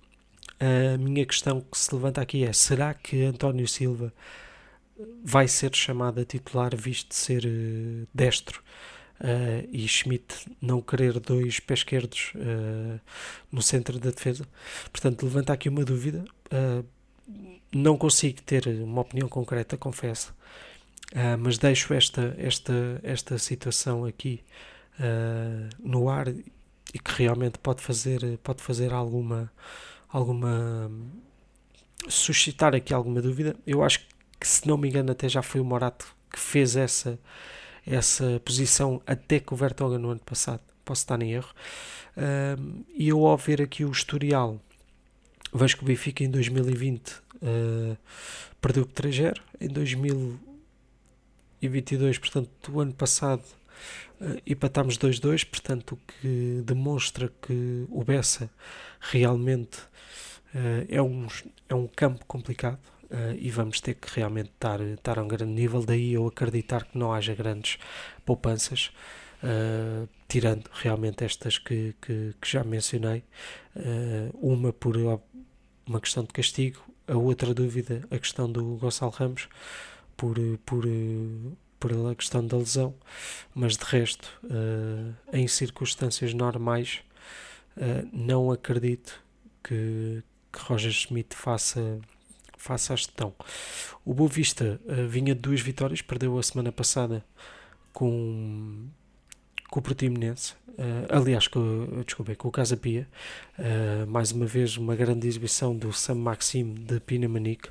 A 0.61 0.97
minha 0.97 1.26
questão 1.26 1.61
que 1.61 1.76
se 1.76 1.92
levanta 1.92 2.21
aqui 2.21 2.44
é: 2.44 2.52
será 2.52 2.94
que 2.94 3.25
António 3.25 3.66
Silva 3.66 4.12
vai 5.25 5.49
ser 5.49 5.75
chamado 5.75 6.21
a 6.21 6.25
titular, 6.25 6.76
visto 6.76 7.12
ser 7.12 7.44
uh, 7.44 8.06
destro? 8.14 8.62
Uh, 9.21 9.68
e 9.71 9.87
Schmidt 9.88 10.47
não 10.61 10.80
querer 10.80 11.18
dois 11.21 11.61
pés 11.61 11.80
esquerdos 11.80 12.33
uh, 12.35 13.00
no 13.50 13.62
centro 13.62 13.99
da 13.99 14.11
defesa. 14.11 14.47
Portanto, 14.90 15.25
levanta 15.25 15.52
aqui 15.52 15.68
uma 15.68 15.85
dúvida. 15.85 16.25
Uh, 16.47 16.85
não 17.73 17.97
consigo 17.97 18.40
ter 18.42 18.66
uma 18.68 19.00
opinião 19.00 19.28
concreta, 19.28 19.76
confesso, 19.76 20.33
mas 21.40 21.59
deixo 21.59 21.92
esta, 21.92 22.33
esta, 22.38 23.00
esta 23.02 23.37
situação 23.37 24.04
aqui 24.04 24.44
no 25.83 26.09
ar 26.09 26.28
e 26.28 26.99
que 27.00 27.11
realmente 27.16 27.59
pode 27.59 27.83
fazer, 27.83 28.38
pode 28.44 28.62
fazer 28.62 28.92
alguma, 28.92 29.50
alguma 30.09 30.88
suscitar 32.09 32.76
aqui 32.76 32.94
alguma 32.94 33.21
dúvida. 33.21 33.56
Eu 33.66 33.83
acho 33.83 34.06
que, 34.38 34.47
se 34.47 34.68
não 34.68 34.76
me 34.76 34.88
engano, 34.88 35.11
até 35.11 35.28
já 35.28 35.42
foi 35.42 35.61
o 35.61 35.64
Morato 35.64 36.14
que 36.33 36.38
fez 36.38 36.76
essa, 36.76 37.18
essa 37.87 38.41
posição 38.45 39.00
até 39.07 39.41
com 39.41 39.55
o 39.55 39.59
Vertogen 39.59 39.99
no 39.99 40.11
ano 40.11 40.21
passado. 40.21 40.61
Posso 40.85 41.03
estar 41.03 41.23
em 41.23 41.33
erro. 41.33 41.55
Um, 42.17 42.85
e 42.95 43.09
eu, 43.09 43.26
ao 43.26 43.37
ver 43.37 43.61
aqui 43.62 43.85
o 43.85 43.91
historial, 43.91 44.61
vejo 45.53 45.76
que 45.76 45.83
o 45.83 45.87
Benfica 45.87 46.23
em 46.25 46.31
2020 46.31 47.11
uh, 47.11 47.97
perdeu 48.61 48.87
3-0. 48.87 49.41
Em 49.61 49.69
2022, 49.69 52.19
portanto, 52.19 52.73
o 52.73 52.81
ano 52.81 52.93
passado, 52.93 53.45
uh, 54.21 54.41
empatámos 54.47 54.99
2-2. 54.99 55.45
Portanto, 55.45 55.93
o 55.93 55.97
que 55.97 56.62
demonstra 56.64 57.33
que 57.43 57.87
o 57.91 58.05
Bessa 58.05 58.50
realmente 59.00 59.79
uh, 60.55 60.87
é, 60.88 61.03
um, 61.03 61.26
é 61.69 61.75
um 61.75 61.87
campo 61.87 62.25
complicado 62.26 62.94
uh, 63.14 63.37
e 63.38 63.50
vamos 63.50 63.80
ter 63.80 63.94
que 63.94 64.09
realmente 64.14 64.50
estar, 64.50 64.80
estar 64.80 65.18
a 65.18 65.23
um 65.23 65.28
grande 65.28 65.52
nível. 65.52 65.83
Daí 65.85 66.12
eu 66.14 66.26
acreditar 66.26 66.85
que 66.85 66.99
não 66.99 67.12
haja 67.12 67.35
grandes 67.35 67.78
poupanças, 68.25 68.90
uh, 69.42 70.09
tirando 70.28 70.68
realmente 70.73 71.25
estas 71.25 71.59
que, 71.59 71.94
que, 72.02 72.35
que 72.40 72.50
já 72.50 72.64
mencionei. 72.64 73.23
uma 74.35 74.73
por 74.73 74.97
uma 75.87 76.00
questão 76.00 76.25
de 76.25 76.30
castigo, 76.30 76.83
a 77.06 77.16
outra 77.16 77.54
dúvida, 77.54 78.02
a 78.11 78.18
questão 78.18 78.50
do 78.50 78.76
Gonçalo 78.76 79.12
Ramos, 79.12 79.49
por, 80.16 80.37
por, 80.64 80.85
por 81.78 81.92
a 82.11 82.14
questão 82.14 82.47
da 82.47 82.56
lesão, 82.56 82.94
mas 83.54 83.76
de 83.76 83.85
resto, 83.85 84.40
em 85.33 85.47
circunstâncias 85.47 86.33
normais, 86.33 87.02
não 88.12 88.50
acredito 88.50 89.23
que, 89.62 90.23
que 90.52 90.59
Roger 90.61 90.92
Schmidt 90.92 91.35
faça, 91.35 91.99
faça 92.64 92.94
a 92.94 92.97
gestão. 92.97 93.35
O 94.04 94.14
Boa 94.14 94.28
Vista 94.28 94.80
uh, 94.87 95.06
vinha 95.06 95.35
de 95.35 95.40
duas 95.40 95.61
vitórias, 95.61 96.00
perdeu 96.00 96.38
a 96.38 96.42
semana 96.42 96.73
passada 96.73 97.23
com, 97.92 98.87
com 99.68 99.80
o 99.80 99.83
Portimonense, 99.83 100.54
uh, 100.71 101.06
aliás, 101.11 101.47
com, 101.47 102.02
desculpe, 102.06 102.35
com 102.37 102.49
o 102.49 102.50
Casa 102.50 102.75
Pia. 102.75 103.06
Uh, 103.59 104.06
mais 104.06 104.33
uma 104.33 104.47
vez, 104.47 104.78
uma 104.78 104.97
grande 104.97 105.28
exibição 105.28 105.76
do 105.76 105.92
Sam 105.92 106.14
Maxime 106.14 106.75
de 106.78 107.00
Pinamanique. 107.00 107.68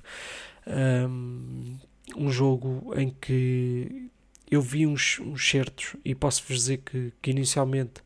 Um, 0.68 1.76
um 2.16 2.32
jogo 2.32 2.94
em 2.96 3.10
que 3.10 4.12
eu 4.50 4.62
vi 4.62 4.86
uns, 4.86 5.20
uns 5.20 5.50
certos 5.50 5.96
e 6.06 6.14
posso-vos 6.14 6.56
dizer 6.56 6.78
que, 6.86 7.12
que 7.20 7.32
inicialmente, 7.32 8.00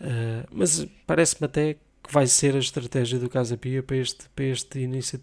uh, 0.00 0.46
mas 0.52 0.86
parece-me 1.08 1.46
até 1.46 1.74
que 1.74 2.12
vai 2.12 2.28
ser 2.28 2.54
a 2.54 2.60
estratégia 2.60 3.18
do 3.18 3.28
Casa 3.28 3.56
Pia 3.56 3.82
para 3.82 3.96
este, 3.96 4.28
para 4.28 4.44
este 4.44 4.78
início 4.78 5.20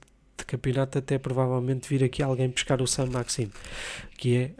campeonato, 0.47 0.97
até 0.97 1.19
provavelmente 1.19 1.87
vir 1.89 2.03
aqui 2.03 2.23
alguém 2.23 2.49
pescar 2.49 2.81
o 2.81 2.87
San 2.87 3.07
Maxime, 3.07 3.51
que 4.17 4.35
é 4.35 4.51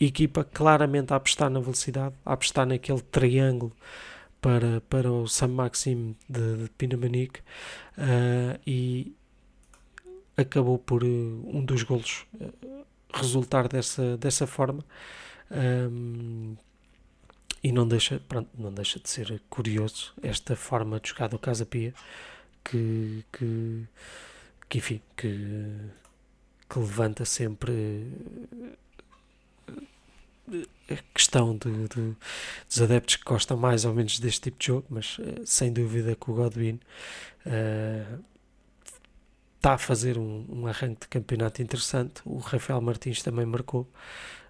a 0.00 0.04
equipa 0.04 0.44
claramente 0.44 1.12
a 1.12 1.16
apostar 1.16 1.50
na 1.50 1.60
velocidade, 1.60 2.14
a 2.24 2.32
apostar 2.32 2.66
naquele 2.66 3.00
triângulo 3.00 3.72
para, 4.44 4.82
para 4.82 5.10
o 5.10 5.26
San 5.26 5.48
Maxime 5.48 6.14
de, 6.28 6.64
de 6.64 6.68
Pinamanique 6.76 7.40
uh, 7.96 8.60
e 8.66 9.16
acabou 10.36 10.78
por 10.78 11.02
uh, 11.02 11.06
um 11.06 11.64
dos 11.64 11.82
golos 11.82 12.26
uh, 12.34 12.84
resultar 13.14 13.68
dessa, 13.68 14.18
dessa 14.18 14.46
forma. 14.46 14.84
Um, 15.50 16.56
e 17.62 17.72
não 17.72 17.88
deixa, 17.88 18.20
pronto, 18.28 18.50
não 18.58 18.70
deixa 18.70 19.00
de 19.00 19.08
ser 19.08 19.40
curioso 19.48 20.12
esta 20.22 20.54
forma 20.54 21.00
de 21.00 21.08
jogar 21.08 21.28
do 21.28 21.38
Casa 21.38 21.64
Pia 21.64 21.94
que, 22.62 23.24
que, 23.32 23.86
que 24.68 24.78
enfim, 24.78 25.00
que, 25.16 25.66
que 26.68 26.78
levanta 26.78 27.24
sempre 27.24 28.06
a 30.90 30.96
questão 31.14 31.56
de, 31.56 31.88
de, 31.88 32.16
dos 32.68 32.82
adeptos 32.82 33.16
que 33.16 33.24
gostam 33.24 33.56
mais 33.56 33.84
ou 33.84 33.94
menos 33.94 34.18
deste 34.18 34.42
tipo 34.42 34.58
de 34.58 34.66
jogo, 34.66 34.86
mas 34.90 35.18
uh, 35.18 35.46
sem 35.46 35.72
dúvida 35.72 36.14
que 36.14 36.30
o 36.30 36.34
Godwin 36.34 36.78
uh, 37.46 38.22
está 39.56 39.74
a 39.74 39.78
fazer 39.78 40.18
um, 40.18 40.44
um, 40.48 40.66
arranque 40.66 41.02
de 41.02 41.08
campeonato 41.08 41.62
interessante. 41.62 42.20
O 42.24 42.36
Rafael 42.36 42.80
Martins 42.82 43.22
também 43.22 43.46
marcou 43.46 43.88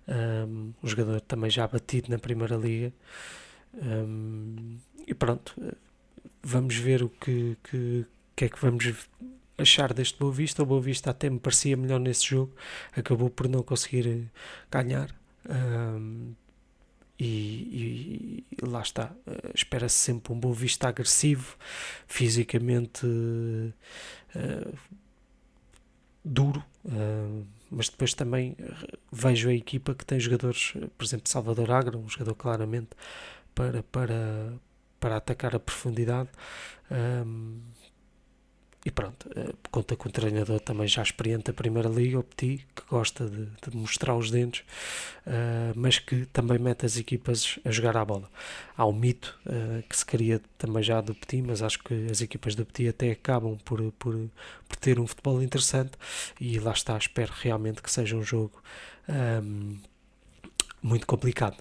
um, 0.08 0.72
um 0.82 0.88
jogador 0.88 1.20
também 1.20 1.50
já 1.50 1.68
batido 1.68 2.10
na 2.10 2.18
Primeira 2.18 2.56
Liga. 2.56 2.92
Um, 3.74 4.76
e 5.06 5.14
pronto, 5.14 5.54
vamos 6.42 6.74
ver 6.76 7.04
o 7.04 7.08
que, 7.08 7.56
que, 7.62 8.04
que, 8.34 8.44
é 8.44 8.48
que 8.48 8.60
vamos 8.60 8.92
achar 9.56 9.92
deste 9.92 10.18
Boa 10.18 10.32
Vista. 10.32 10.62
O 10.62 10.66
Boa 10.66 10.80
Vista 10.80 11.10
até 11.10 11.30
me 11.30 11.38
parecia 11.38 11.76
melhor 11.76 12.00
nesse 12.00 12.26
jogo, 12.26 12.54
acabou 12.96 13.30
por 13.30 13.48
não 13.48 13.62
conseguir 13.62 14.06
eh, 14.06 14.24
ganhar. 14.70 15.14
Um, 15.48 16.34
e, 17.18 18.44
e, 18.50 18.66
lá 18.66 18.80
está, 18.82 19.12
uh, 19.26 19.50
espera-se 19.54 19.96
sempre 19.96 20.32
um 20.32 20.40
Boa 20.40 20.54
Vista 20.54 20.88
agressivo, 20.88 21.56
fisicamente 22.06 23.06
uh, 23.06 23.72
duro. 26.24 26.64
Uh, 26.84 27.46
mas 27.74 27.88
depois 27.88 28.14
também 28.14 28.56
eh, 28.58 28.72
vejo 29.10 29.48
a 29.48 29.54
equipa 29.54 29.94
que 29.94 30.04
tem 30.06 30.20
jogadores, 30.20 30.74
eh, 30.76 30.86
por 30.96 31.04
exemplo, 31.04 31.28
Salvador 31.28 31.70
Agra, 31.72 31.98
um 31.98 32.08
jogador 32.08 32.34
claramente 32.36 32.90
para, 33.54 33.82
para, 33.82 34.54
para 35.00 35.16
atacar 35.16 35.56
a 35.56 35.58
profundidade. 35.58 36.28
Um, 36.90 37.60
e 38.84 38.90
pronto, 38.90 39.28
uh, 39.30 39.56
conta 39.70 39.96
com 39.96 40.08
o 40.08 40.12
treinador 40.12 40.60
também 40.60 40.86
já 40.86 41.02
experiente 41.02 41.44
da 41.44 41.52
Primeira 41.54 41.88
Liga, 41.88 42.18
o 42.18 42.22
Petit, 42.22 42.66
que 42.76 42.82
gosta 42.88 43.26
de, 43.26 43.46
de 43.46 43.74
mostrar 43.74 44.14
os 44.14 44.30
dentes, 44.30 44.60
uh, 45.26 45.72
mas 45.74 45.98
que 45.98 46.26
também 46.26 46.58
mete 46.58 46.84
as 46.84 46.98
equipas 46.98 47.58
a 47.64 47.70
jogar 47.70 47.96
à 47.96 48.04
bola. 48.04 48.30
Há 48.76 48.84
um 48.86 48.92
mito 48.92 49.38
uh, 49.46 49.82
que 49.88 49.96
se 49.96 50.04
cria 50.04 50.40
também 50.58 50.82
já 50.82 51.00
do 51.00 51.14
Petit, 51.14 51.40
mas 51.40 51.62
acho 51.62 51.82
que 51.82 51.94
as 52.10 52.20
equipas 52.20 52.54
do 52.54 52.66
Petit 52.66 52.88
até 52.88 53.10
acabam 53.10 53.56
por, 53.64 53.80
por, 53.92 54.14
por 54.68 54.76
ter 54.76 55.00
um 55.00 55.06
futebol 55.06 55.42
interessante 55.42 55.92
e 56.38 56.58
lá 56.58 56.72
está, 56.72 56.98
espero 56.98 57.32
realmente 57.40 57.80
que 57.80 57.90
seja 57.90 58.16
um 58.16 58.22
jogo 58.22 58.62
um, 59.08 59.78
muito 60.82 61.06
complicado 61.06 61.56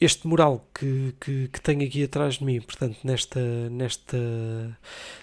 este 0.00 0.26
mural 0.26 0.66
que, 0.74 1.14
que, 1.20 1.48
que, 1.48 1.60
tenho 1.60 1.86
aqui 1.86 2.04
atrás 2.04 2.34
de 2.34 2.44
mim, 2.44 2.60
portanto, 2.60 2.98
nesta, 3.04 3.70
nesta, 3.70 4.78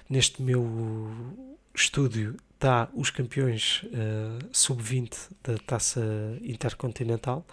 neste 0.10 0.42
meu 0.42 1.12
estúdio, 1.76 2.38
está 2.54 2.90
os 2.94 3.10
campeões 3.10 3.84
uh, 3.86 4.48
sub-20 4.52 5.30
da 5.44 5.58
taça 5.58 6.02
intercontinental, 6.44 7.46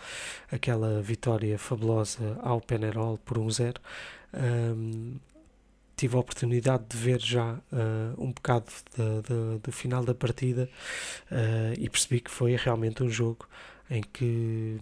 aquela 0.53 1.01
vitória 1.01 1.59
fabulosa 1.59 2.39
ao 2.43 2.61
Penarol 2.61 3.19
por 3.19 3.39
1-0. 3.39 3.77
Um, 4.35 5.17
tive 5.97 6.15
a 6.15 6.21
oportunidade 6.21 6.85
de 6.89 6.97
ver 6.97 7.21
já 7.21 7.55
uh, 7.55 8.23
um 8.23 8.31
bocado 8.31 8.67
do 9.63 9.73
final 9.73 10.05
da 10.05 10.15
partida 10.15 10.69
uh, 11.33 11.75
e 11.77 11.89
percebi 11.89 12.21
que 12.21 12.31
foi 12.31 12.55
realmente 12.55 13.03
um 13.03 13.09
jogo 13.09 13.49
em 13.91 14.03
que 14.03 14.79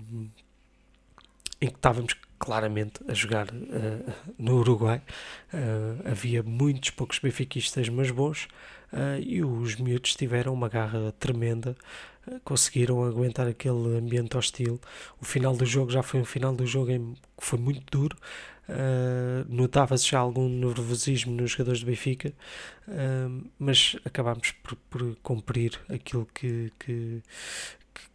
em 1.58 1.68
que 1.68 1.76
estávamos 1.76 2.14
claramente 2.38 3.00
a 3.08 3.14
jogar 3.14 3.46
uh, 3.48 4.12
no 4.38 4.58
Uruguai. 4.58 5.00
Uh, 5.52 6.10
havia 6.10 6.42
muitos 6.42 6.90
poucos 6.90 7.18
benfiquistas, 7.18 7.88
mas 7.88 8.10
bons, 8.10 8.48
uh, 8.92 9.20
e 9.20 9.42
os 9.42 9.76
miúdos 9.76 10.14
tiveram 10.14 10.52
uma 10.52 10.68
garra 10.68 11.12
tremenda, 11.18 11.76
conseguiram 12.42 13.04
aguentar 13.04 13.46
aquele 13.46 13.96
ambiente 13.98 14.36
hostil. 14.36 14.80
O 15.20 15.24
final 15.24 15.56
do 15.56 15.64
jogo 15.64 15.90
já 15.90 16.02
foi 16.02 16.20
um 16.20 16.24
final 16.24 16.54
do 16.54 16.66
jogo 16.66 16.90
em, 16.90 17.14
que 17.14 17.46
foi 17.46 17.58
muito 17.58 17.82
duro. 17.90 18.16
Notava-se 19.48 20.08
já 20.08 20.18
algum 20.18 20.48
nervosismo 20.48 21.32
nos 21.32 21.52
jogadores 21.52 21.82
do 21.82 21.86
Benfica, 21.86 22.32
mas 23.56 23.94
acabámos 24.04 24.50
por, 24.50 24.74
por 24.90 25.16
cumprir 25.22 25.78
aquilo 25.88 26.26
que, 26.34 26.72
que, 26.80 27.22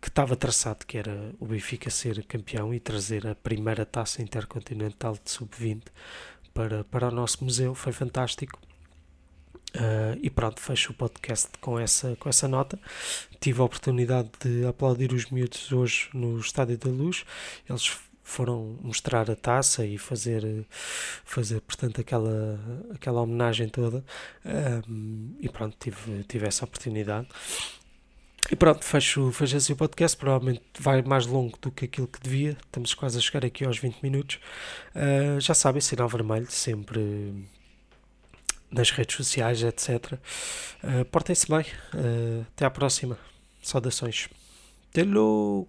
que 0.01 0.07
estava 0.07 0.35
traçado, 0.35 0.85
que 0.85 0.97
era 0.97 1.33
o 1.39 1.45
Benfica 1.45 1.89
ser 1.89 2.23
campeão 2.25 2.73
e 2.73 2.79
trazer 2.79 3.27
a 3.27 3.35
primeira 3.35 3.85
taça 3.85 4.21
intercontinental 4.21 5.13
de 5.13 5.29
sub-20 5.31 5.83
para, 6.53 6.83
para 6.83 7.07
o 7.07 7.11
nosso 7.11 7.43
museu, 7.43 7.73
foi 7.75 7.93
fantástico. 7.93 8.59
Uh, 9.75 10.19
e 10.21 10.29
pronto, 10.29 10.59
fecho 10.59 10.91
o 10.91 10.95
podcast 10.95 11.49
com 11.61 11.79
essa, 11.79 12.15
com 12.17 12.27
essa 12.27 12.47
nota. 12.47 12.77
Tive 13.39 13.61
a 13.61 13.63
oportunidade 13.63 14.29
de 14.43 14.65
aplaudir 14.65 15.13
os 15.13 15.27
miúdos 15.27 15.71
hoje 15.71 16.09
no 16.13 16.37
Estádio 16.39 16.77
da 16.77 16.89
Luz. 16.89 17.23
Eles 17.69 17.97
foram 18.21 18.77
mostrar 18.81 19.29
a 19.31 19.35
taça 19.35 19.85
e 19.85 19.97
fazer, 19.97 20.65
fazer 21.23 21.61
portanto, 21.61 22.01
aquela, 22.01 22.59
aquela 22.93 23.21
homenagem 23.21 23.69
toda. 23.69 24.03
Um, 24.89 25.35
e 25.39 25.47
pronto, 25.47 25.75
tive, 25.79 26.23
tive 26.23 26.47
essa 26.47 26.65
oportunidade. 26.65 27.27
E 28.49 28.55
pronto, 28.55 28.83
fecho, 28.83 29.31
fecho 29.31 29.57
assim 29.57 29.73
o 29.73 29.75
podcast. 29.75 30.17
Provavelmente 30.17 30.63
vai 30.79 31.01
mais 31.01 31.25
longo 31.25 31.57
do 31.61 31.71
que 31.71 31.85
aquilo 31.85 32.07
que 32.07 32.19
devia. 32.19 32.57
Estamos 32.65 32.93
quase 32.93 33.17
a 33.17 33.21
chegar 33.21 33.45
aqui 33.45 33.65
aos 33.65 33.77
20 33.77 34.01
minutos. 34.01 34.39
Uh, 34.95 35.39
já 35.39 35.53
sabem, 35.53 35.81
sinal 35.81 36.07
vermelho, 36.07 36.49
sempre 36.49 37.45
nas 38.71 38.89
redes 38.91 39.15
sociais, 39.15 39.61
etc. 39.63 40.13
Uh, 40.83 41.05
Portem-se 41.05 41.47
bem. 41.47 41.65
Uh, 41.93 42.45
até 42.53 42.65
à 42.65 42.69
próxima. 42.69 43.17
Saudações. 43.61 44.27
Até 44.89 45.03
logo. 45.03 45.67